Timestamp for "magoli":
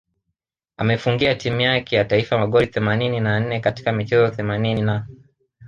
2.37-2.67